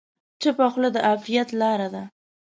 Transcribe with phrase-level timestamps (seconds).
[0.41, 2.03] چپه خوله، د عافیت لاره ده.